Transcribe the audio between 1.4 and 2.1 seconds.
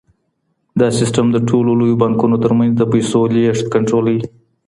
ټولو لویو